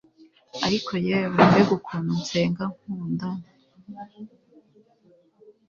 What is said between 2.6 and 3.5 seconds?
nkunda